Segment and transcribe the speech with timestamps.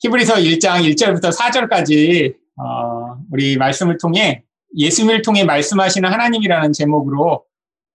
[0.00, 4.44] 히브리서 1장 1절부터 4절까지 어, 우리 말씀을 통해
[4.76, 7.44] 예수님을 통해 말씀하시는 하나님이라는 제목으로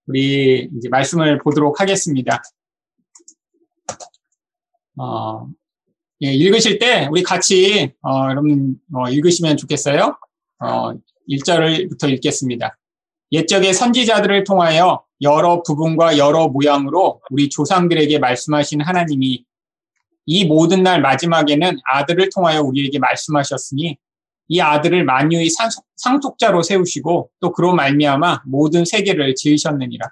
[0.06, 2.42] 우리 이제 말씀을 보도록 하겠습니다.
[4.98, 5.46] 어,
[6.22, 10.16] 예, 읽으실 때 우리 같이 어, 여러분 어, 읽으시면 좋겠어요.
[10.60, 10.92] 어,
[11.28, 12.76] 1절부터 읽겠습니다.
[13.32, 19.44] 옛적의 선지자들을 통하여 여러 부분과 여러 모양으로 우리 조상들에게 말씀하신 하나님이
[20.26, 23.96] 이 모든 날 마지막에는 아들을 통하여 우리에게 말씀하셨으니
[24.48, 25.48] 이 아들을 만유의
[25.96, 30.06] 상속자로 세우시고 또 그로 말미암아 모든 세계를 지으셨느니라.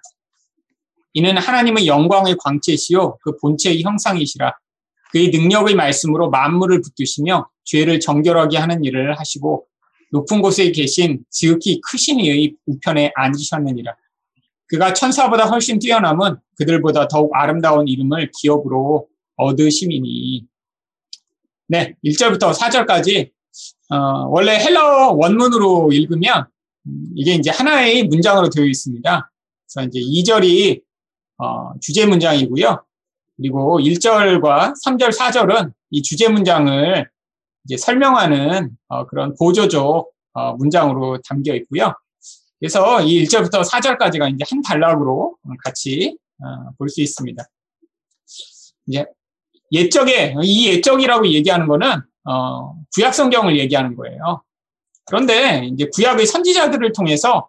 [1.14, 4.54] 이는 하나님의 영광의 광채시요 그 본체의 형상이시라.
[5.10, 9.66] 그의 능력의 말씀으로 만물을 붙드시며 죄를 정결하게 하는 일을 하시고
[10.10, 13.94] 높은 곳에 계신 지극히 크신 이의 우편에 앉으셨느니라.
[14.66, 19.06] 그가 천사보다 훨씬 뛰어남은 그들보다 더욱 아름다운 이름을 기업으로
[19.44, 20.46] 얻으심이니.
[21.68, 23.30] 네, 1절부터 4절까지
[23.90, 26.46] 어, 원래 헬러 원문으로 읽으면
[26.86, 29.30] 음, 이게 이제 하나의 문장으로 되어 있습니다.
[29.66, 30.82] 그래서 이제 2절이
[31.38, 32.84] 어, 주제 문장이고요.
[33.36, 37.08] 그리고 1절과 3절, 4절은 이 주제 문장을
[37.64, 41.94] 이제 설명하는 어, 그런 보조적 어, 문장으로 담겨 있고요.
[42.58, 47.42] 그래서 이 1절부터 4절까지가 이제 한 단락으로 같이 어, 볼수 있습니다.
[48.86, 49.06] 이제
[49.72, 54.42] 옛적에 이 옛적이라고 얘기하는 거는 어, 구약 성경을 얘기하는 거예요.
[55.06, 57.48] 그런데 이제 구약의 선지자들을 통해서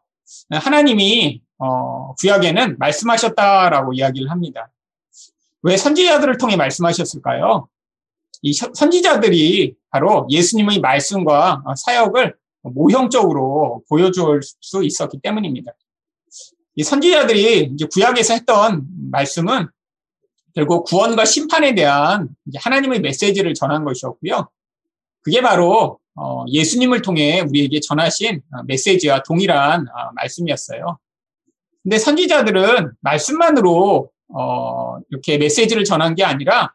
[0.52, 4.72] 하나님이 어, 구약에는 말씀하셨다라고 이야기를 합니다.
[5.62, 7.68] 왜 선지자들을 통해 말씀하셨을까요?
[8.42, 15.72] 이 선지자들이 바로 예수님의 말씀과 사역을 모형적으로 보여줄 수 있었기 때문입니다.
[16.76, 19.68] 이 선지자들이 이제 구약에서 했던 말씀은
[20.54, 24.50] 결국 구원과 심판에 대한 하나님의 메시지를 전한 것이었고요.
[25.22, 31.00] 그게 바로 어, 예수님을 통해 우리에게 전하신 메시지와 동일한 어, 말씀이었어요.
[31.82, 36.74] 근데 선지자들은 말씀만으로 어, 이렇게 메시지를 전한 게 아니라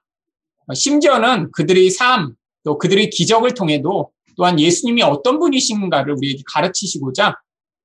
[0.75, 2.35] 심지어는 그들의 삶,
[2.65, 7.35] 또 그들의 기적을 통해도 또한 예수님이 어떤 분이신가를 우리에게 가르치시고자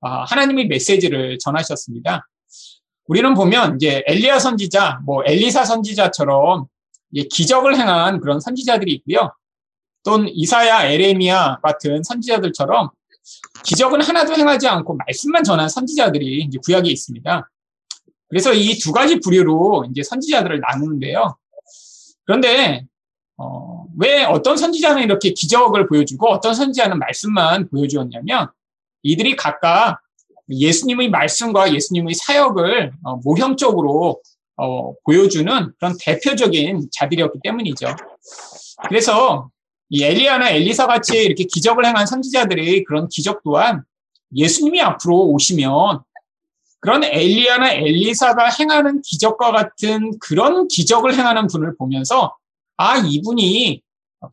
[0.02, 2.28] 하나님의 메시지를 전하셨습니다.
[3.08, 6.68] 우리는 보면 이제 엘리야 선지자, 뭐 엘리사 선지자처럼
[7.32, 9.34] 기적을 행한 그런 선지자들이 있고요.
[10.04, 12.90] 또는 이사야, 에레미야 같은 선지자들처럼
[13.64, 17.50] 기적은 하나도 행하지 않고 말씀만 전한 선지자들이 이제 구약에 있습니다.
[18.28, 21.38] 그래서 이 두 가지 부류로 이제 선지자들을 나누는데요.
[22.26, 22.86] 그런데
[23.38, 28.50] 어, 왜 어떤 선지자는 이렇게 기적을 보여주고 어떤 선지자는 말씀만 보여주었냐면
[29.04, 30.00] 이들이 각각
[30.50, 34.22] 예수님의 말씀과 예수님의 사역을 어, 모형적으로
[34.56, 37.88] 어, 보여주는 그런 대표적인 자들이었기 때문이죠.
[38.88, 39.50] 그래서
[39.90, 43.84] 이 엘리야나 엘리사 같이 이렇게 기적을 행한 선지자들의 그런 기적 또한
[44.36, 46.02] 예수님이 앞으로 오시면
[46.80, 52.36] 그런 엘리야나 엘리사가 행하는 기적과 같은 그런 기적을 행하는 분을 보면서
[52.78, 53.82] 아 이분이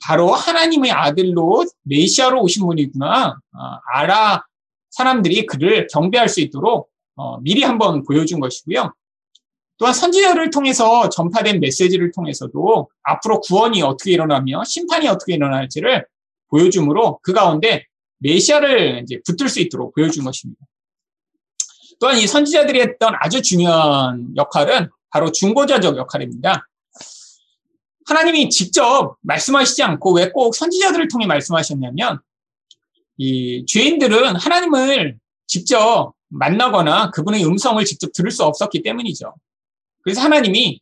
[0.01, 4.45] 바로 하나님의 아들로 메시아로 오신 분이구나 아, 알아
[4.91, 8.93] 사람들이 그를 경배할 수 있도록 어, 미리 한번 보여준 것이고요.
[9.79, 16.07] 또한 선지자를 통해서 전파된 메시지를 통해서도 앞으로 구원이 어떻게 일어나며 심판이 어떻게 일어날지를
[16.49, 17.87] 보여줌으로 그 가운데
[18.19, 20.61] 메시아를 이제 붙들 수 있도록 보여준 것입니다.
[21.99, 26.69] 또한 이 선지자들이 했던 아주 중요한 역할은 바로 중보자적 역할입니다.
[28.07, 32.21] 하나님이 직접 말씀하시지 않고 왜 꼭 선지자들을 통해 말씀하셨냐면
[33.23, 39.35] 이 죄인들은 하나님을 직접 만나거나 그분의 음성을 직접 들을 수 없었기 때문이죠.
[40.03, 40.81] 그래서 하나님이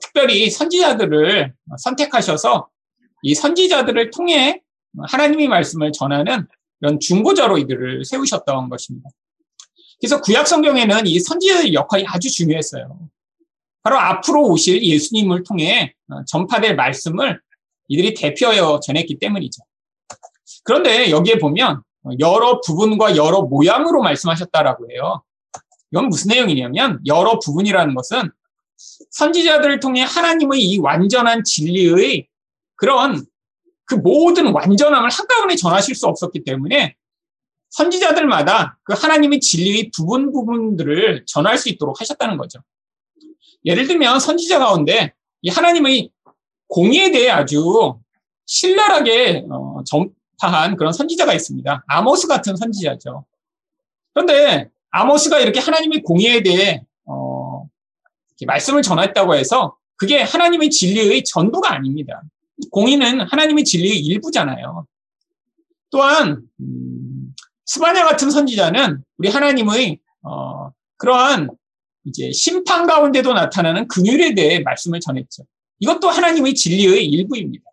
[0.00, 2.68] 특별히 선지자들을 선택하셔서
[3.20, 4.62] 이 선지자들을 통해
[5.06, 6.46] 하나님의 말씀을 전하는
[6.80, 9.10] 이런 중보자로 이들을 세우셨던 것입니다.
[10.00, 12.98] 그래서 구약 성경에는 이 선지자의 역할이 아주 중요했어요.
[13.82, 15.92] 바로 앞으로 오실 예수님을 통해
[16.26, 17.38] 전파될 말씀을
[17.88, 19.62] 이들이 대표하여 전했기 때문이죠.
[20.66, 21.82] 그런데 여기에 보면
[22.18, 25.22] 여러 부분과 여러 모양으로 말씀하셨다라고 해요.
[25.92, 28.30] 이건 무슨 내용이냐면 여러 부분이라는 것은
[29.10, 32.26] 선지자들을 통해 하나님의 이 완전한 진리의
[32.74, 33.24] 그런
[33.84, 36.96] 그 모든 완전함을 한꺼번에 전하실 수 없었기 때문에
[37.70, 42.58] 선지자들마다 그 하나님의 진리의 부분 부분들을 전할 수 있도록 하셨다는 거죠.
[43.64, 46.10] 예를 들면 선지자 가운데 이 하나님의
[46.68, 47.98] 공의에 대해 아주
[48.46, 50.10] 신랄하게 어, 전
[50.40, 51.84] 파한 그런 선지자가 있습니다.
[51.86, 53.24] 아모스 같은 선지자죠.
[54.12, 57.68] 그런데 아모스가 이렇게 하나님의 공의에 대해 어,
[58.46, 62.22] 말씀을 전했다고 해서 그게 하나님의 진리의 전부가 아닙니다.
[62.70, 64.86] 공의는 하나님의 진리의 일부잖아요.
[65.90, 67.34] 또한 음,
[67.66, 71.50] 스바냐 같은 선지자는 우리 하나님의 어, 그러한
[72.04, 75.44] 이제 심판 가운데도 나타나는 긍휼에 대해 말씀을 전했죠.
[75.80, 77.64] 이것도 하나님의 진리의 일부입니다.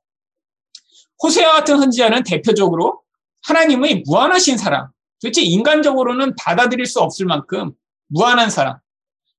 [1.23, 3.01] 호세아 같은 선지자는 대표적으로
[3.43, 4.89] 하나님의 무한하신 사랑,
[5.21, 7.71] 도대체 인간적으로는 받아들일 수 없을 만큼
[8.07, 8.79] 무한한 사랑,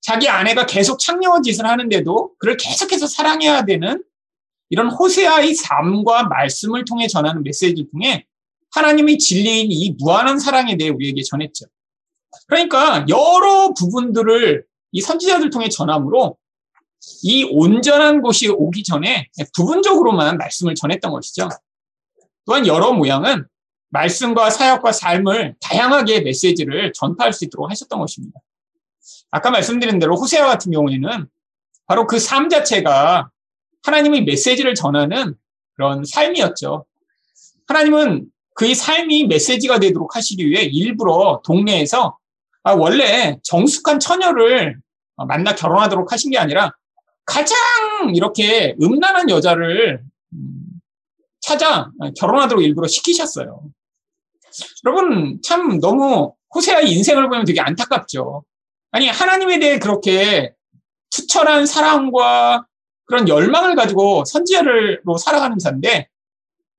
[0.00, 4.02] 자기 아내가 계속 창녀한 짓을 하는데도 그를 계속해서 사랑해야 되는
[4.70, 8.26] 이런 호세아의 삶과 말씀을 통해 전하는 메시지를 통해
[8.72, 11.66] 하나님의 진리인 이 무한한 사랑에 대해 우리에게 전했죠.
[12.48, 16.37] 그러니까 여러 부분들을 이 선지자들 통해 전함으로
[17.22, 21.48] 이 온전한 곳이 오기 전에 부분적으로만 말씀을 전했던 것이죠.
[22.46, 23.46] 또한 여러 모양은
[23.91, 28.41] 말씀과 사역과 삶을 다양하게 메시지를 전파할 수 있도록 하셨던 것입니다.
[29.31, 31.26] 아까 말씀드린 대로 호세아 같은 경우에는
[31.87, 33.31] 바로 그 삶 자체가
[33.85, 35.35] 하나님의 메시지를 전하는
[35.75, 36.87] 그런 삶이었죠.
[37.67, 42.17] 하나님은 그의 삶이 메시지가 되도록 하시기 위해 일부러 동네에서
[42.62, 44.79] 아, 원래 정숙한 처녀를
[45.17, 46.73] 만나 결혼하도록 하신 게 아니라
[47.26, 47.56] 가장
[48.14, 50.02] 이렇게 음란한 여자를
[50.32, 50.63] 음,
[51.44, 53.62] 찾아 결혼하도록 일부러 시키셨어요.
[54.85, 58.44] 여러분 참 너무 호세아의 인생을 보면 되게 안타깝죠.
[58.93, 60.55] 아니 하나님에 대해 그렇게
[61.11, 62.67] 투철한 사랑과
[63.06, 66.08] 그런 열망을 가지고 선지자로 살아가는 자인데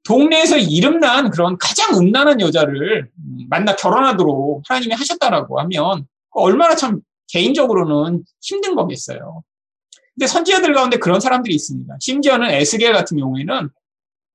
[0.06, 3.10] 동네에서 이름난 그런 가장 음란한 여자를
[3.50, 9.44] 만나 결혼하도록 하나님이 하셨다라고 하면 얼마나 참 개인적으로는 힘든 거겠어요.
[10.14, 11.96] 근데 선지자들 가운데 그런 사람들이 있습니다.
[12.00, 13.70] 심지어는 에스겔 같은 경우에는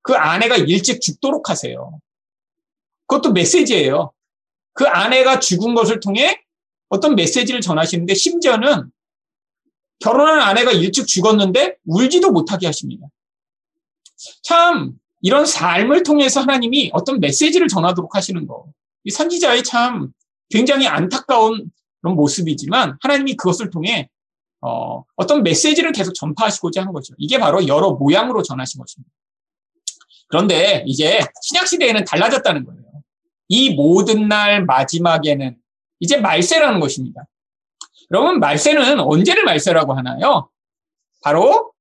[0.03, 2.01] 그 아내가 일찍 죽도록 하세요.
[3.07, 4.13] 그것도 메시지예요.
[4.73, 6.43] 그 아내가 죽은 것을 통해
[6.89, 8.91] 어떤 메시지를 전하시는데 심지어는
[9.99, 13.07] 결혼한 아내가 일찍 죽었는데 울지도 못하게 하십니다.
[14.43, 14.93] 참
[15.23, 18.67] 이런 삶을 통해서 하나님이 어떤 메시지를 전하도록 하시는 거.
[19.05, 20.13] 이 선지자의 참
[20.49, 21.71] 굉장히 안타까운
[22.01, 24.09] 그런 모습이지만 하나님이 그것을 통해
[24.63, 27.15] 어, 어떤 메시지를 계속 전파하시고자 하는 거죠.
[27.19, 29.11] 이게 바로 여러 모양으로 전하신 것입니다.
[30.31, 32.81] 그런데 이제 신약 시대에는 달라졌다는 거예요.
[33.49, 35.57] 이 모든 날 마지막에는
[35.99, 37.27] 이제 말세라는 것입니다.
[38.13, 40.49] 여러분 말세는 언제를 말세라고 하나요?
[41.21, 41.73] 바로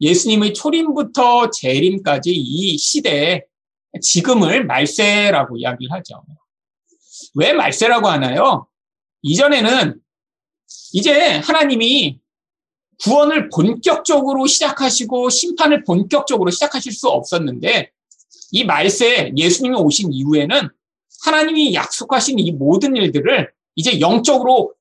[0.00, 3.42] 예수님의 초림부터 재림까지 이 시대에
[4.00, 6.22] 지금을 말세라고 이야기를 하죠.
[7.34, 8.68] 왜 말세라고 하나요?
[9.22, 10.00] 이전에는
[10.92, 12.20] 이제 하나님이
[13.02, 17.90] 구원을 본격적으로 시작하시고 심판을 본격적으로 시작하실 수 없었는데
[18.52, 20.68] 이 말세 예수님이 오신 이후에는
[21.24, 24.74] 하나님이 약속하신 이 모든 일들을 이제 영적으로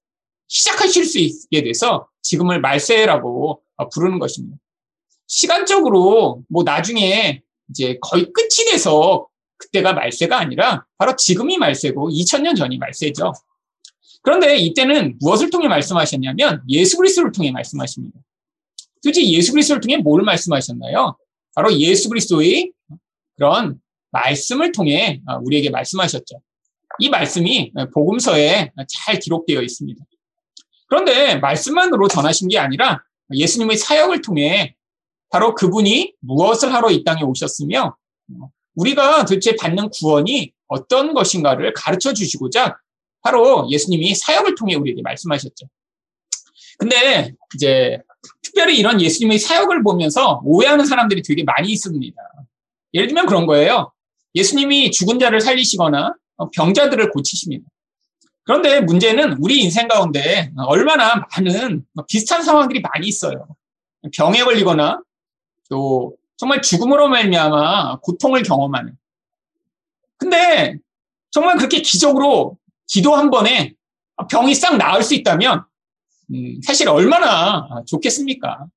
[0.47, 3.61] 시작하실 수 있게 돼서 지금을 말세라고
[3.93, 4.57] 부르는 것입니다.
[5.27, 9.27] 시간적으로 뭐 나중에 이제 거의 끝이 돼서
[9.57, 13.33] 그때가 말세가 아니라 바로 지금이 말세고 2000년 전이 말세죠.
[14.21, 18.19] 그런데 이때는 무엇을 통해 말씀하셨냐면 예수 그리스도를 통해 말씀하십니다.
[19.03, 21.17] 도대체 예수 그리스도를 통해 뭘 말씀하셨나요?
[21.53, 22.71] 바로 예수 그리스도의
[23.35, 23.79] 그런
[24.11, 26.41] 말씀을 통해 우리에게 말씀하셨죠.
[26.99, 30.03] 이 말씀이 복음서에 잘 기록되어 있습니다.
[30.87, 33.03] 그런데 말씀만으로 전하신 게 아니라
[33.33, 34.75] 예수님의 사역을 통해
[35.29, 37.97] 바로 그분이 무엇을 하러 이 땅에 오셨으며
[38.75, 42.77] 우리가 도대체 받는 구원이 어떤 것인가를 가르쳐 주시고자
[43.21, 45.67] 바로 예수님이 사역을 통해 우리에게 말씀하셨죠.
[46.77, 47.99] 근데 이제
[48.43, 52.15] 특별히 이런 예수님의 사역을 보면서 오해하는 사람들이 되게 많이 있습니다.
[52.95, 53.91] 예를 들면 그런 거예요.
[54.33, 56.15] 예수님이 죽은 자를 살리시거나
[56.55, 57.63] 병자들을 고치십니다.
[58.43, 63.47] 그런데 문제는 우리 인생 가운데 얼마나 많은 비슷한 상황들이 많이 있어요.
[64.15, 65.01] 병에 걸리거나
[65.69, 68.95] 또 정말 죽음으로 말미암아 고통을 경험하는.
[70.17, 70.77] 근데
[71.31, 73.73] 정말 그렇게 기적으로 기도 한 번에
[74.29, 75.65] 병이 싹 나을 수 있다면
[76.33, 78.67] 음, 사실 얼마나 좋겠습니까?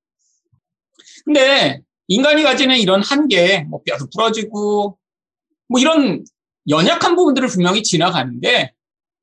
[1.25, 4.99] 근데 인간이 가지는 이런 한계, 뭐 뼈도 부러지고
[5.69, 6.25] 뭐 이런
[6.69, 8.73] 연약한 부분들을 분명히 지나가는데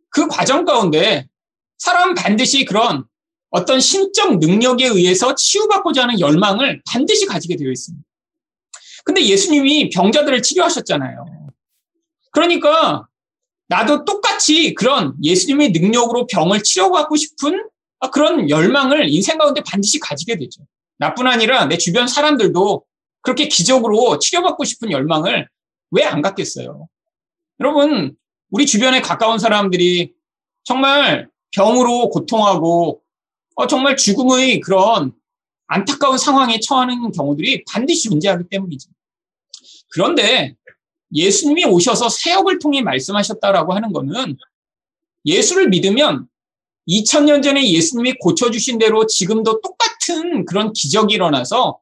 [0.09, 1.27] 그 과정 가운데
[1.77, 3.05] 사람 반드시 그런
[3.49, 8.05] 어떤 신적 능력에 의해서 치유받고자 하는 열망을 반드시 가지게 되어 있습니다.
[9.03, 11.25] 근데 예수님이 병자들을 치료하셨잖아요.
[12.31, 13.07] 그러니까
[13.67, 17.67] 나도 똑같이 그런 예수님의 능력으로 병을 치료받고 싶은
[18.11, 20.61] 그런 열망을 인생 가운데 반드시 가지게 되죠.
[20.97, 22.83] 나뿐 아니라 내 주변 사람들도
[23.21, 25.47] 그렇게 기적으로 치료받고 싶은 열망을
[25.91, 26.87] 왜 안 갖겠어요?
[27.59, 28.15] 여러분,
[28.51, 30.13] 우리 주변에 가까운 사람들이
[30.63, 33.01] 정말 병으로 고통하고
[33.55, 35.13] 어, 정말 죽음의 그런
[35.67, 38.89] 안타까운 상황에 처하는 경우들이 반드시 존재하기 때문이죠.
[39.89, 40.55] 그런데
[41.13, 44.37] 예수님이 오셔서 사역을 통해 말씀하셨다라고 하는 것은
[45.25, 46.27] 예수를 믿으면
[46.89, 51.79] 2000년 전에 예수님이 고쳐주신 대로 지금도 똑같 은 그런 기적이 일어나서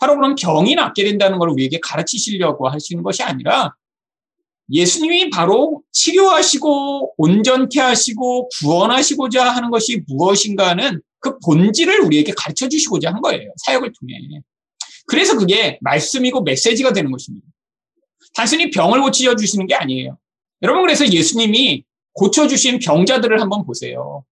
[0.00, 3.74] 바로 그런 병이 낫게 된다는 걸 우리에게 가르치시려고 하시는 것이 아니라
[4.70, 13.12] 예수님이 바로 치료하시고 온전케 하시고 구원하시고자 하는 것이 무엇인가 하는 그 본질을 우리에게 가르쳐 주시고자
[13.12, 13.52] 한 거예요.
[13.64, 14.14] 사역을 통해.
[15.06, 17.46] 그래서 그게 말씀이고 메시지가 되는 것입니다.
[18.34, 20.18] 단순히 병을 고쳐 주시는 게 아니에요.
[20.62, 24.24] 여러분 그래서 예수님이 고쳐 주신 병자들을 한번 보세요.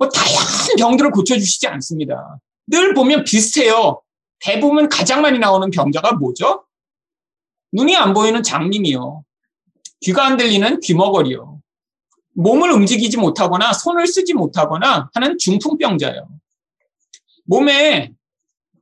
[0.00, 2.40] 뭐 다양한 병들을 고쳐 주시지 않습니다.
[2.66, 4.00] 늘 보면 비슷해요.
[4.40, 6.64] 대부분 가장 많이 나오는 병자가 뭐죠?
[7.72, 9.22] 눈이 안 보이는 장님이요.
[10.00, 11.60] 귀가 안 들리는 귀머거리요.
[12.32, 16.28] 몸을 움직이지 못하거나 손을 쓰지 못하거나 하는 중풍병자요.
[17.44, 18.14] 몸에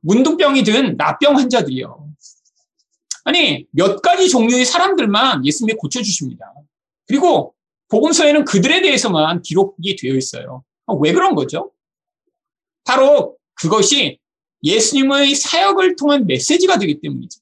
[0.01, 2.07] 문둥병이 든 나병 환자들이요.
[3.25, 6.53] 아니, 몇 가지 종류의 사람들만 예수님이 고쳐주십니다.
[7.07, 7.53] 그리고
[7.89, 10.63] 복음서에는 그들에 대해서만 기록이 되어 있어요.
[10.95, 11.71] 왜 그런 거죠?
[12.85, 14.19] 바로 그것이
[14.63, 17.39] 예수님의 사역을 통한 메시지가 되기 때문이죠.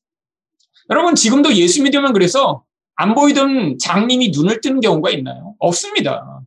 [0.89, 2.63] 여러분, 지금도 예수 믿으면 그래서
[2.95, 5.55] 안 보이던 장님이 눈을 뜨는 경우가 있나요?
[5.59, 6.41] 없습니다.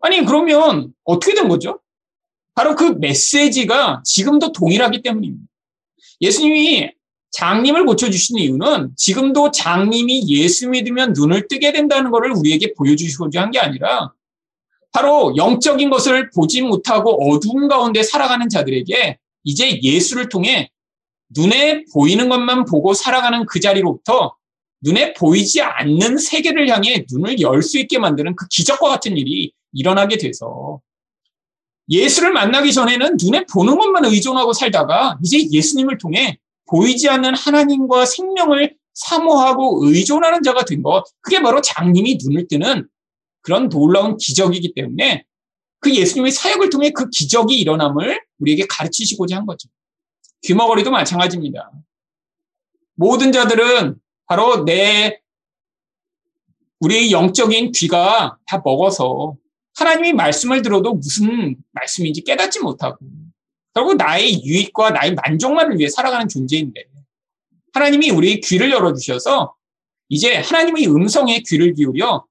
[0.00, 1.80] 아니, 그러면 어떻게 된 거죠?
[2.54, 5.44] 바로 그 메시지가 지금도 동일하기 때문입니다.
[6.20, 6.90] 예수님이
[7.30, 13.58] 장님을 고쳐주신 이유는 지금도 장님이 예수 믿으면 눈을 뜨게 된다는 것을 우리에게 보여주시고자 한 게
[13.58, 14.12] 아니라
[14.98, 20.70] 바로 영적인 것을 보지 못하고 어두운 가운데 살아가는 자들에게 이제 예수를 통해
[21.30, 24.34] 눈에 보이는 것만 보고 살아가는 그 자리로부터
[24.80, 30.18] 눈에 보이지 않는 세계를 향해 눈을 열 수 있게 만드는 그 기적과 같은 일이 일어나게
[30.18, 30.80] 돼서
[31.88, 38.74] 예수를 만나기 전에는 눈에 보는 것만 의존하고 살다가 이제 예수님을 통해 보이지 않는 하나님과 생명을
[38.94, 41.04] 사모하고 의존하는 자가 된 것.
[41.20, 42.88] 그게 바로 장님이 눈을 뜨는
[43.48, 45.24] 그런 놀라운 기적이기 때문에
[45.80, 49.70] 그 예수님의 사역을 통해 그 기적이 일어남을 우리에게 가르치시고자 한 거죠.
[50.42, 51.72] 귀머거리도 마찬가지입니다.
[52.94, 55.22] 모든 자들은 바로 내
[56.80, 59.34] 우리의 영적인 귀가 다 먹어서
[59.76, 62.98] 하나님이 말씀을 들어도 무슨 말씀인지 깨닫지 못하고
[63.72, 66.84] 결국 나의 유익과 나의 만족만을 위해 살아가는 존재인데
[67.72, 69.54] 하나님이 우리의 귀를 열어주셔서
[70.10, 72.28] 이제 하나님의 음성에 귀를 기울여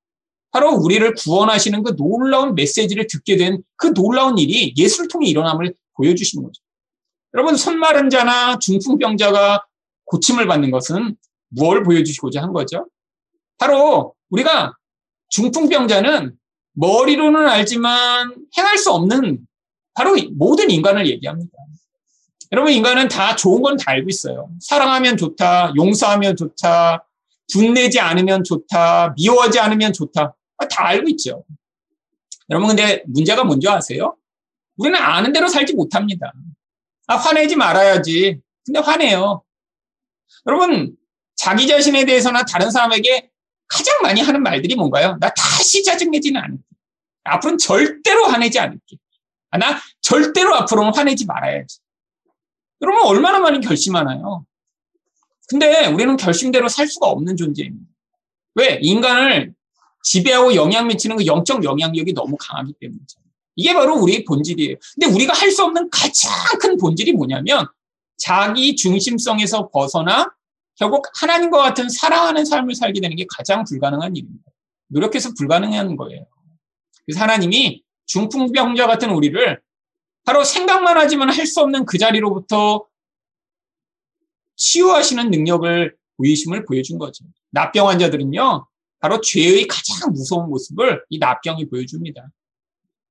[0.51, 6.43] 바로 우리를 구원하시는 그 놀라운 메시지를 듣게 된 그 놀라운 일이 예수를 통해 일어남을 보여주시는
[6.43, 6.61] 거죠.
[7.33, 9.65] 여러분, 손 마른 자나 중풍병자가
[10.05, 11.15] 고침을 받는 것은
[11.49, 12.87] 무엇을 보여주시고자 한 거죠?
[13.59, 14.75] 바로 우리가
[15.29, 16.35] 중풍병자는
[16.73, 19.45] 머리로는 알지만 행할 수 없는
[19.93, 21.51] 바로 모든 인간을 얘기합니다.
[22.51, 24.49] 여러분, 인간은 다 좋은 건 다 알고 있어요.
[24.61, 27.05] 사랑하면 좋다, 용서하면 좋다,
[27.53, 30.33] 분내지 않으면 좋다, 미워하지 않으면 좋다.
[30.65, 31.43] 다 알고 있죠.
[32.49, 34.15] 여러분, 근데 문제가 뭔지 아세요?
[34.77, 36.33] 우리는 아는 대로 살지 못합니다.
[37.07, 38.39] 아, 화내지 말아야지.
[38.65, 39.43] 근데 화내요.
[40.45, 40.95] 여러분,
[41.35, 43.29] 자기 자신에 대해서나 다른 사람에게
[43.67, 45.17] 가장 많이 하는 말들이 뭔가요?
[45.19, 46.63] 나 다시 짜증내지는 않을게.
[47.23, 48.97] 앞으로는 절대로 화내지 않을게.
[49.51, 51.79] 아, 나 절대로 앞으로는 화내지 말아야지.
[52.81, 54.45] 여러분, 얼마나 많이 결심하나요?
[55.49, 57.85] 근데 우리는 결심대로 살 수가 없는 존재입니다.
[58.55, 58.79] 왜?
[58.81, 59.53] 인간을
[60.07, 63.19] 지배하고 영향 미치는 그 영적 영향력이 너무 강하기 때문이죠.
[63.55, 64.75] 이게 바로 우리의 본질이에요.
[64.95, 67.67] 근데 우리가 할 수 없는 가장 큰 본질이 뭐냐면
[68.17, 70.31] 자기 중심성에서 벗어나
[70.75, 74.43] 결국 하나님과 같은 사랑하는 삶을 살게 되는 게 가장 불가능한 일입니다.
[74.87, 76.25] 노력해서 불가능한 거예요.
[77.05, 79.59] 그래서 하나님이 중풍병자 같은 우리를
[80.23, 82.85] 바로 생각만 하지만 할 수 없는 그 자리로부터
[84.55, 87.25] 치유하시는 능력을 보이심을 보여준 거죠.
[87.51, 88.67] 납병 환자들은요,
[88.99, 92.29] 바로 죄의 가장 무서운 모습을 이 납병이 보여줍니다.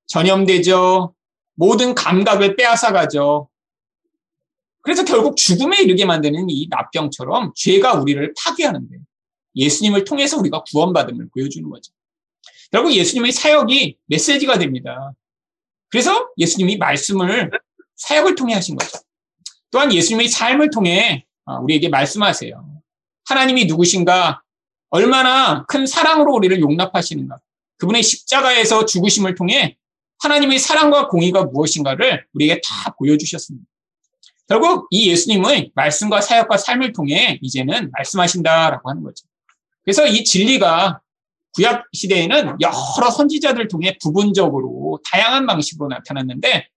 [0.06, 1.14] 전염되죠.
[1.54, 3.48] 모든 감각을 빼앗아가죠.
[4.82, 8.96] 그래서 결국 죽음에 이르게 만드는 이 납병처럼 죄가 우리를 파괴하는데
[9.56, 11.92] 예수님을 통해서 우리가 구원받음을 보여주는 거죠.
[12.70, 15.12] 결국 예수님의 사역이 메시지가 됩니다.
[15.88, 17.50] 그래서 예수님이 말씀을
[17.96, 18.98] 사역을 통해 하신 거죠.
[19.70, 22.82] 또한 예수님의 삶을 통해 어, 우리에게 말씀하세요.
[23.24, 24.42] 하나님이 누구신가?
[24.90, 27.38] 얼마나 큰 사랑으로 우리를 용납하시는가?
[27.78, 29.76] 그분의 십자가에서 죽으심을 통해
[30.20, 33.66] 하나님의 사랑과 공의가 무엇인가를 우리에게 다 보여주셨습니다.
[34.48, 39.26] 결국 이 예수님의 말씀과 사역과 삶을 통해 이제는 말씀하신다라고 하는 거죠.
[39.84, 41.00] 그래서 이 진리가
[41.54, 46.68] 구약 시대에는 여러 선지자들 통해 부분적으로 다양한 방식으로 나타났는데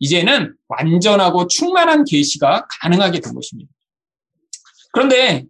[0.00, 3.70] 이제는 완전하고 충만한 계시가 가능하게 된 것입니다.
[4.92, 5.44] 그런데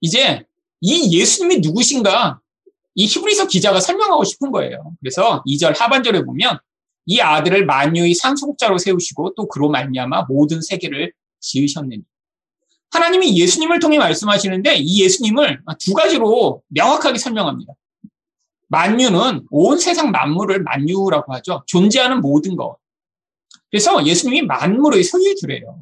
[0.00, 0.44] 이제
[0.82, 2.40] 이 예수님이 누구신가
[2.94, 4.92] 이 히브리서 기자가 설명하고 싶은 거예요.
[5.00, 6.58] 그래서 2절 하반절에 보면
[7.06, 12.02] 이 아들을 만유의 상속자로 세우시고 또 그로 말미암아 모든 세계를 지으셨느니
[12.90, 17.72] 하나님이 예수님을 통해 말씀하시는데 이 예수님을 두 가지로 명확하게 설명합니다.
[18.68, 21.62] 만유는 온 세상 만물을 만유라고 하죠.
[21.66, 22.76] 존재하는 모든 것.
[23.70, 25.78] 그래서 예수님이 만물의 소유주래요.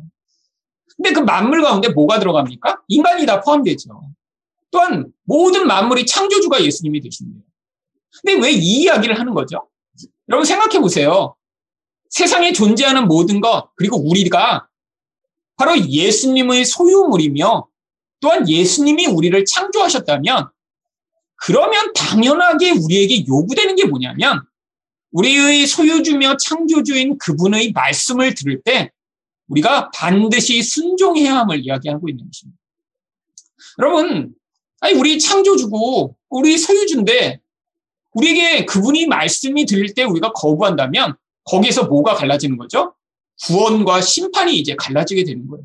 [0.96, 2.82] 근데 그 만물 가운데 뭐가 들어갑니까?
[2.88, 3.88] 인간이 다 포함되죠.
[4.70, 7.42] 또한 모든 만물의 창조주가 예수님이 되신대요.
[8.22, 9.68] 근데 왜 이 이야기를 하는 거죠?
[10.28, 11.36] 여러분 생각해 보세요.
[12.08, 14.68] 세상에 존재하는 모든 것, 그리고 우리가
[15.56, 17.68] 바로 예수님의 소유물이며
[18.20, 20.50] 또한 예수님이 우리를 창조하셨다면
[21.36, 24.42] 그러면 당연하게 우리에게 요구되는 게 뭐냐면
[25.12, 28.90] 우리의 소유주며 창조주인 그분의 말씀을 들을 때
[29.48, 32.58] 우리가 반드시 순종해야 함을 이야기하고 있는 것입니다.
[33.78, 34.34] 여러분,
[34.80, 37.40] 아니 우리 창조주고 우리 소유주인데
[38.12, 42.94] 우리에게 그분이 말씀이 들릴 때 우리가 거부한다면 거기에서 뭐가 갈라지는 거죠?
[43.46, 45.64] 구원과 심판이 이제 갈라지게 되는 거예요.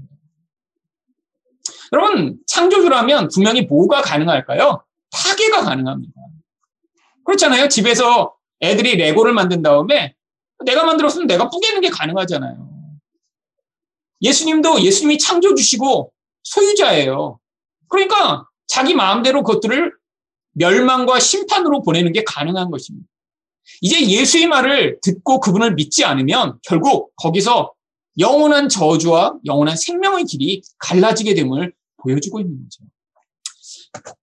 [1.93, 4.83] 여러분, 창조주라면 분명히 뭐가 가능할까요?
[5.11, 6.13] 파괴가 가능합니다.
[7.25, 7.67] 그렇잖아요.
[7.67, 10.15] 집에서 애들이 레고를 만든 다음에
[10.65, 12.75] 내가 만들었으면 내가 뿌개는 게 가능하잖아요.
[14.21, 16.11] 예수님도 예수님이 창조주시고
[16.43, 17.39] 소유자예요.
[17.89, 19.93] 그러니까 자기 마음대로 그것들을
[20.53, 23.07] 멸망과 심판으로 보내는 게 가능한 것입니다.
[23.81, 27.73] 이제 예수의 말을 듣고 그분을 믿지 않으면 결국 거기서
[28.19, 32.83] 영원한 저주와 영원한 생명의 길이 갈라지게 됨을 보여주고 있는 거죠.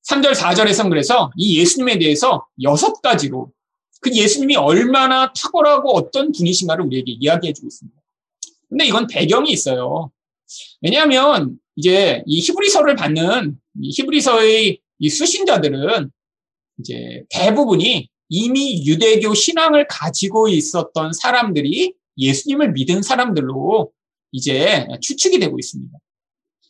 [0.08, 3.52] 3절, 4절에선 그래서 이 예수님에 대해서 여섯 가지로
[4.00, 7.98] 그 예수님이 얼마나 탁월하고 어떤 분이신가를 우리에게 이야기해 주고 있습니다.
[8.68, 10.10] 근데 이건 배경이 있어요.
[10.80, 16.10] 왜냐하면 이제 이 히브리서를 받는 이 히브리서의 이 수신자들은
[16.78, 23.92] 이제 대부분이 이미 유대교 신앙을 가지고 있었던 사람들이 예수님을 믿은 사람들로
[24.32, 25.98] 이제 추측이 되고 있습니다.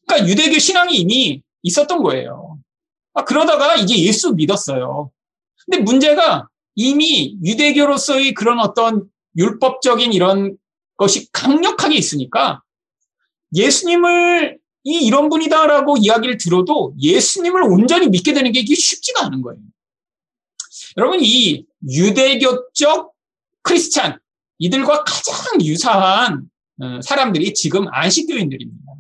[0.06, 2.58] 그러니까 유대교 신앙이 이미 있었던 거예요.
[3.14, 5.10] 아, 그러다가 이제 예수 믿었어요.
[5.64, 9.04] 근데 문제가 이미 유대교로서의 그런 어떤
[9.36, 10.56] 율법적인 이런
[10.96, 12.62] 것이 강력하게 있으니까
[13.54, 19.60] 예수님을 이 이런 분이다라고 이야기를 들어도 예수님을 온전히 믿게 되는 게 이게 쉽지가 않은 거예요.
[20.96, 23.12] 여러분 이 유대교적
[23.62, 24.18] 크리스찬
[24.58, 26.48] 이들과 가장 유사한
[26.80, 28.92] 어, 사람들이 지금 안식교인들입니다.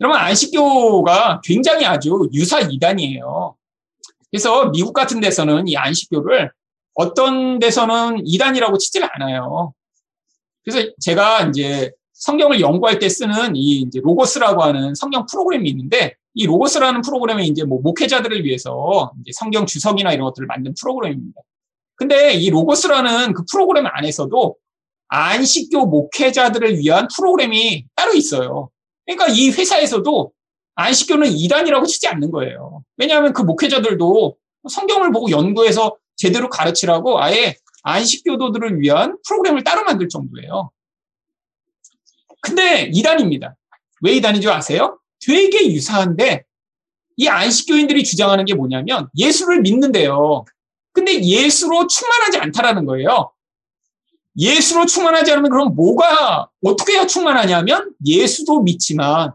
[0.00, 3.56] 여러분 안식교가 굉장히 아주 유사 이단이에요.
[4.30, 6.50] 그래서 미국 같은 데서는 이 안식교를
[6.94, 9.72] 어떤 데서는 이단이라고 치질 않아요.
[10.64, 11.92] 그래서 제가 이제
[12.24, 17.64] 성경을 연구할 때 쓰는 이 이제 로고스라고 하는 성경 프로그램이 있는데 이 로고스라는 프로그램이 이제
[17.64, 21.42] 뭐 목회자들을 위해서 이제 성경 주석이나 이런 것들을 만든 프로그램입니다.
[21.96, 24.56] 근데 이 로고스라는 그 프로그램 안에서도
[25.08, 28.70] 안식교 목회자들을 위한 프로그램이 따로 있어요.
[29.04, 30.32] 그러니까 이 회사에서도
[30.76, 32.84] 안식교는 이단이라고 치지 않는 거예요.
[32.96, 34.36] 왜냐하면 그 목회자들도
[34.70, 40.70] 성경을 보고 연구해서 제대로 가르치라고 아예 안식교도들을 위한 프로그램을 따로 만들 정도예요.
[42.44, 43.56] 근데 이단입니다.
[44.02, 44.98] 왜 이단인 줄 아세요?
[45.24, 46.44] 되게 유사한데
[47.16, 50.44] 이 안식교인들이 주장하는 게 뭐냐면 예수를 믿는데요.
[50.92, 53.32] 근데 예수로 충만하지 않다라는 거예요.
[54.36, 59.32] 예수로 충만하지 않으면 그럼 뭐가 어떻게 해야 충만하냐면 예수도 믿지만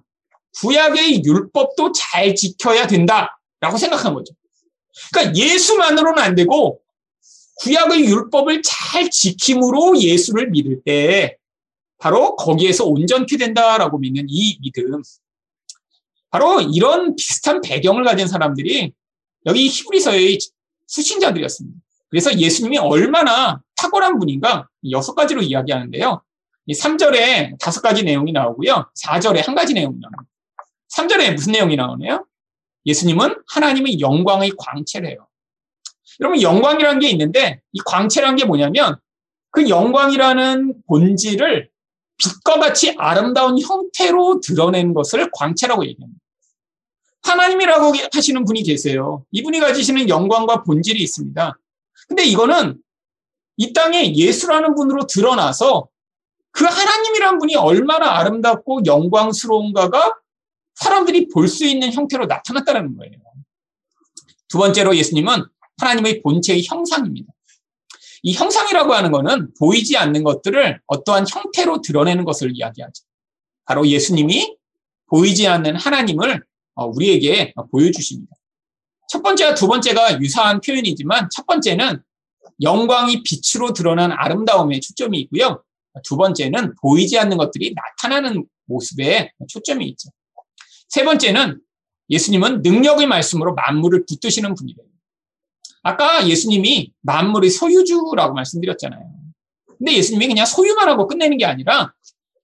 [0.60, 4.34] 구약의 율법도 잘 지켜야 된다라고 생각한 거죠.
[5.12, 6.80] 그러니까 예수만으로는 안 되고
[7.62, 11.39] 구약의 율법을 잘 지킴으로 예수를 믿을 때
[12.00, 15.02] 바로 거기에서 온전케 된다라고 믿는 이 믿음.
[16.32, 18.94] 바로 이런 비슷한 배경을 가진 사람들이
[19.46, 20.40] 여기 히브리서의
[20.88, 21.80] 수신자들이었습니다.
[22.10, 26.24] 그래서 예수님이 얼마나 탁월한 분인가 여섯 가지로 이야기하는데요.
[26.72, 28.90] 3절에 다섯 가지 내용이 나오고요.
[29.04, 30.24] 4절에 한 가지 내용이 나옵니다.
[30.96, 32.26] 3절에 무슨 내용이 나오네요?
[32.86, 35.28] 예수님은 하나님의 영광의 광채래요.
[36.20, 38.98] 여러분 영광이라는 게 있는데 이 광채라는 게 뭐냐면
[39.52, 41.69] 그 영광이라는 본질을
[42.20, 46.20] 빛과 같이 아름다운 형태로 드러낸 것을 광채라고 얘기합니다.
[47.24, 49.26] 하나님이라고 하시는 분이 계세요.
[49.32, 51.58] 이분이 가지시는 영광과 본질이 있습니다.
[52.08, 52.82] 근데 이거는
[53.58, 55.90] 이 땅에 예수라는 분으로 드러나서
[56.52, 60.16] 그 하나님이란 분이 얼마나 아름답고 영광스러운가가
[60.76, 63.14] 사람들이 볼 수 있는 형태로 나타났다는 거예요.
[64.48, 65.46] 두 번째로 예수님은
[65.78, 67.32] 하나님의 본체의 형상입니다.
[68.24, 73.04] 이 형상이라고 하는 것은 보이지 않는 것들을 어떠한 형태로 드러내는 것을 이야기하죠.
[73.66, 74.58] 바로 예수님이
[75.08, 76.44] 보이지 않는 하나님을
[76.76, 78.36] 어, 우리에게 보여주십니다.
[79.10, 82.02] 첫 번째와 두 번째가 유사한 표현이지만 첫 번째는
[82.62, 85.64] 영광이 빛으로 드러난 아름다움에 초점이 있고요.
[86.04, 90.10] 두 번째는 보이지 않는 것들이 나타나는 모습에 초점이 있죠.
[90.88, 91.60] 세 번째는
[92.10, 94.89] 예수님은 능력의 말씀으로 만물을 붙드시는 분이래요.
[95.84, 99.10] 아까 예수님이 만물의 소유주라고 말씀드렸잖아요.
[99.78, 101.94] 근데 예수님이 그냥 소유만 하고 끝내는 게 아니라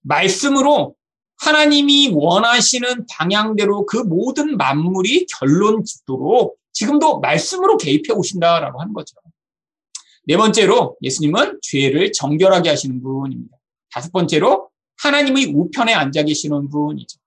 [0.02, 0.96] 말씀으로
[1.38, 9.16] 하나님이 원하시는 방향대로 그 모든 만물이 결론 짓도록 지금도 말씀으로 개입해 오신다라고 하는 거죠.
[10.28, 13.58] 네 번째로 예수님은 죄를 정결하게 하시는 분입니다.
[13.92, 17.20] 다섯 번째로 하나님의 우편에 앉아 계시는 분이죠.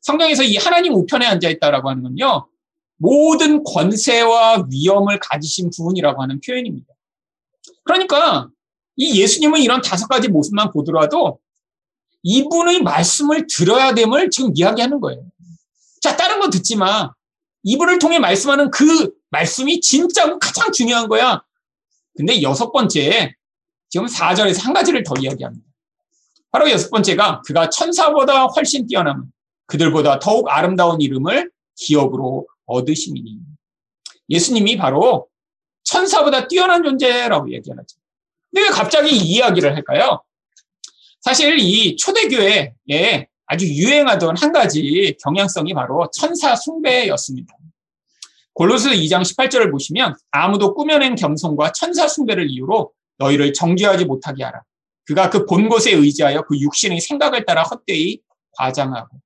[0.00, 2.48] 성경에서 이 하나님 우편에 앉아 있다라고 하는 건요.
[2.96, 6.86] 모든 권세와 위엄을 가지신 분이라고 하는 표현입니다.
[7.84, 8.48] 그러니까
[8.96, 11.40] 이 예수님은 이런 다섯 가지 모습만 보더라도
[12.22, 15.24] 이분의 말씀을 들어야 됨을 지금 이야기하는 거예요.
[16.00, 17.12] 자, 다른 거 듣지 마.
[17.64, 21.42] 이분을 통해 말씀하는 그 말씀이 진짜고 가장 중요한 거야.
[22.16, 23.34] 근데 여섯 번째,
[23.88, 25.64] 지금 4절에서 한 가지를 더 이야기합니다.
[26.50, 29.24] 바로 여섯 번째가 그가 천사보다 훨씬 뛰어남은
[29.66, 33.22] 그들보다 더욱 아름다운 이름을 기업으로 얻으시니
[34.28, 35.28] 예수님이 바로
[35.84, 37.84] 천사보다 뛰어난 존재라고 얘기하죠.
[38.50, 40.22] 근데 왜 갑자기 이 이야기를 할까요?
[41.20, 47.54] 사실 이 초대교회에 아주 유행하던 한 가지 경향성이 바로 천사 숭배였습니다.
[48.54, 54.62] 골로스 2장 18절을 보시면 아무도 꾸며낸 겸손과 천사 숭배를 이유로 너희를 정죄하지 못하게 하라.
[55.04, 58.20] 그가 그 본 곳에 의지하여 그 육신의 생각을 따라 헛되이
[58.52, 59.16] 과장하고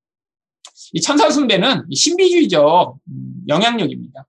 [0.93, 4.25] 이 천사 숭배는 신비주의적 음, 영향력입니다.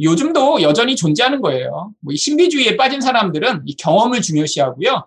[0.00, 1.92] 요즘도 여전히 존재하는 거예요.
[2.00, 5.06] 뭐 신비주의에 빠진 사람들은 이 경험을 중요시하고요.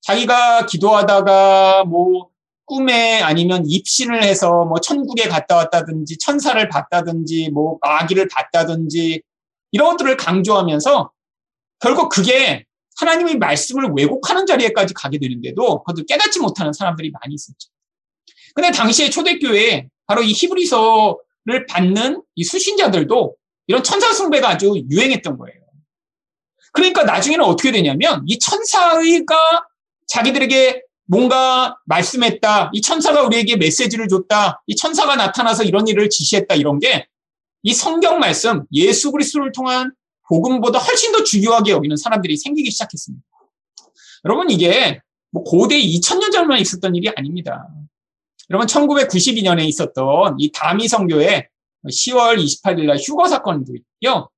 [0.00, 2.28] 자기가 기도하다가 뭐
[2.66, 9.22] 꿈에 아니면 입신을 해서 뭐 천국에 갔다 왔다든지 천사를 봤다든지 뭐 아기를 봤다든지
[9.72, 11.10] 이런 것들을 강조하면서
[11.80, 12.64] 결국 그게
[12.96, 17.68] 하나님의 말씀을 왜곡하는 자리에까지 가게 되는데도 그것도 깨닫지 못하는 사람들이 많이 있었죠.
[18.54, 23.34] 근데 당시에 초대교회에 바로 이 히브리서를 받는 이 수신자들도
[23.66, 25.60] 이런 천사 숭배가 아주 유행했던 거예요.
[26.72, 29.66] 그러니까 나중에는 어떻게 되냐면 이 천사가
[30.06, 32.70] 자기들에게 뭔가 말씀했다.
[32.72, 34.62] 이 천사가 우리에게 메시지를 줬다.
[34.66, 36.54] 이 천사가 나타나서 이런 일을 지시했다.
[36.54, 37.06] 이런 게
[37.64, 39.92] 이 성경 말씀, 예수 그리스도를 통한
[40.28, 43.24] 복음보다 훨씬 더 중요하게 여기는 사람들이 생기기 시작했습니다.
[44.26, 47.66] 여러분 이게 뭐 고대 2000년 전만 있었던 일이 아닙니다.
[48.50, 51.48] 여러분 1992년에 있었던 이 다미 성교의
[51.88, 54.28] 10월 28일 날 휴거 사건도 있고요.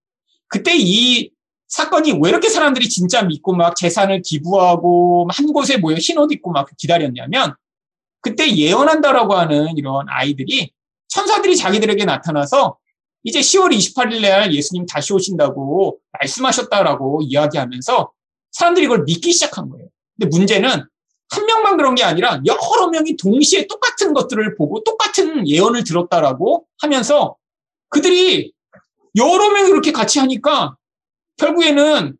[0.48, 1.30] 그때 이
[1.68, 6.68] 사건이 왜 이렇게 사람들이 진짜 믿고 막 재산을 기부하고 한 곳에 모여 흰옷 입고 막
[6.76, 7.54] 기다렸냐면
[8.20, 10.72] 그때 예언한다라고 하는 이런 아이들이
[11.08, 12.78] 천사들이 자기들에게 나타나서
[13.24, 18.12] 이제 10월 28일 날 예수님 다시 오신다고 말씀하셨다라고 이야기하면서
[18.52, 19.88] 사람들이 이걸 믿기 시작한 거예요.
[20.16, 20.84] 근데 문제는
[21.30, 27.36] 한 명만 그런 게 아니라 여러 명이 동시에 똑같은 것들을 보고 똑같은 예언을 들었다라고 하면서
[27.88, 28.52] 그들이
[29.16, 30.76] 여러 명이 그렇게 같이 하니까
[31.36, 32.16] 결국에는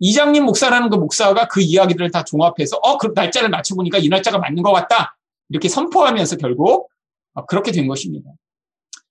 [0.00, 4.62] 이장님 목사라는 그 목사가 그 이야기들을 다 종합해서 어, 그 날짜를 맞춰보니까 이 날짜가 맞는
[4.62, 5.18] 것 같다.
[5.48, 6.88] 이렇게 선포하면서 결국
[7.34, 8.30] 어, 그렇게 된 것입니다.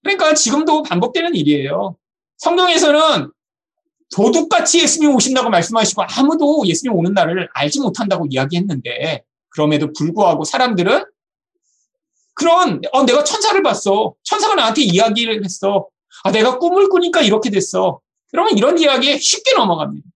[0.01, 1.97] 그러니까 지금도 반복되는 일이에요.
[2.37, 3.31] 성경에서는
[4.15, 11.05] 도둑같이 예수님 오신다고 말씀하시고 아무도 예수님 오는 날을 알지 못한다고 이야기했는데 그럼에도 불구하고 사람들은
[12.33, 14.13] 그런 어 내가 천사를 봤어.
[14.23, 15.87] 천사가 나한테 이야기를 했어.
[16.23, 17.99] 아 내가 꿈을 꾸니까 이렇게 됐어.
[18.31, 20.07] 그러면 이런 이야기에 쉽게 넘어갑니다.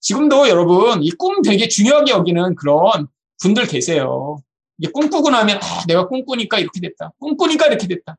[0.00, 3.08] 지금도 여러분 이 꿈 되게 중요하게 여기는 그런
[3.42, 4.38] 분들 계세요.
[4.78, 7.12] 이게 꿈꾸고 나면 아, 내가 꿈꾸니까 이렇게 됐다.
[7.18, 8.16] 꿈꾸니까 이렇게 됐다.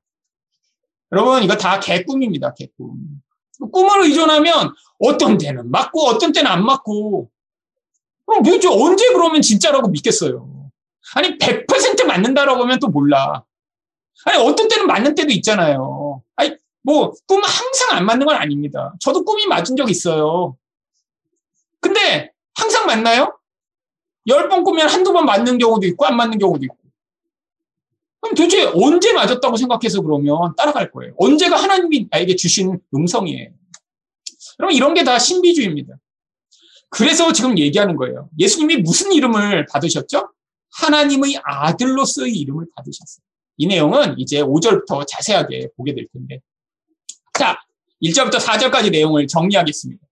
[1.12, 2.54] 여러분 이거 다 개꿈입니다.
[2.56, 2.96] 개꿈.
[3.72, 7.30] 꿈을 의존하면 어떤 때는 맞고 어떤 때는 안 맞고
[8.26, 8.72] 그럼 뭐죠?
[8.74, 10.70] 언제 그러면 진짜라고 믿겠어요?
[11.16, 13.44] 아니 100% 맞는다라고 하면 또 몰라.
[14.26, 16.22] 아니 어떤 때는 맞는 때도 있잖아요.
[16.36, 18.94] 아니 뭐, 꿈 항상 안 맞는 건 아닙니다.
[19.02, 20.56] 저도 꿈이 맞은 적 있어요.
[21.82, 23.38] 근데 항상 맞나요?
[24.28, 26.78] 열 번 꾸면 한두 번 맞는 경우도 있고, 안 맞는 경우도 있고.
[28.22, 31.14] 그럼 도대체 언제 맞았다고 생각해서 그러면 따라갈 거예요.
[31.18, 33.52] 언제가 하나님이 나에게 주신 음성이에요.
[34.58, 35.96] 그럼 이런 게 다 신비주의입니다.
[36.90, 38.30] 그래서 지금 얘기하는 거예요.
[38.40, 40.32] 예수님이 무슨 이름을 받으셨죠?
[40.72, 43.24] 하나님의 아들로서의 이름을 받으셨어요.
[43.58, 46.40] 이 내용은 이제 5절부터 자세하게 보게 될 텐데.
[47.34, 47.58] 자,
[48.02, 50.06] 1절부터 4절까지 내용을 정리하겠습니다.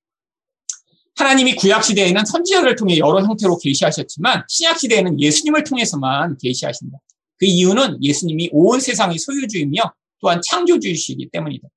[1.17, 6.97] 하나님이 구약 시대에는 선지자를 통해 여러 형태로 계시하셨지만 신약 시대에는 예수님을 통해서만 계시하신다.
[7.37, 11.67] 그 이유는 예수님이 온 세상의 소유주이며 또한 창조주이시기 때문이다.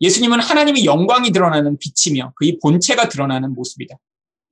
[0.00, 3.96] 예수님은 하나님의 영광이 드러나는 빛이며 그의 본체가 드러나는 모습이다.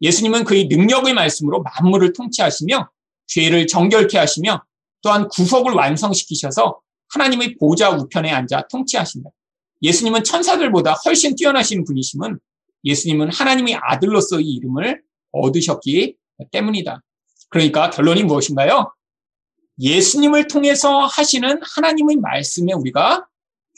[0.02, 2.90] 예수님은 그의 능력의 말씀으로 만물을 통치하시며
[3.26, 4.64] 죄를 정결케 하시며
[5.02, 9.30] 또한 구속을 완성시키셔서 하나님의 보좌 우편에 앉아 통치하신다.
[9.82, 12.38] 예수님은 천사들보다 훨씬 뛰어나신 분이심은
[12.84, 16.16] 예수님은 하나님의 아들로서의 이름을 얻으셨기
[16.50, 17.02] 때문이다.
[17.48, 18.92] 그러니까 결론이 무엇인가요?
[19.78, 23.26] 예수님을 통해서 하시는 하나님의 말씀에 우리가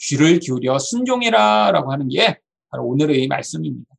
[0.01, 3.98] 귀를 기울여 순종해라 라고 하는 게 바로 오늘의 말씀입니다.